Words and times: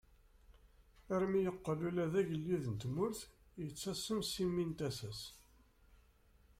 Armi 1.15 1.39
yeqqel 1.45 1.79
ula 1.87 2.05
d 2.11 2.13
agellid 2.19 2.65
n 2.73 2.75
tmurt 2.81 3.19
yettasem 3.63 4.19
si 4.31 4.43
mmi 4.47 4.65
n 4.69 4.71
tasa-s. 4.77 5.21